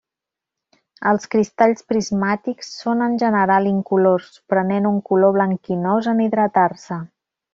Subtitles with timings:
[1.09, 7.01] Els cristalls prismàtics són en general incolors, prenent un color blanquinós en hidratar-se.